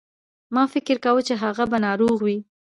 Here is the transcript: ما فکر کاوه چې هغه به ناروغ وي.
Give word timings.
ما 0.53 0.63
فکر 0.73 0.95
کاوه 1.03 1.21
چې 1.27 1.33
هغه 1.43 1.63
به 1.71 1.77
ناروغ 1.85 2.17
وي. 2.25 2.37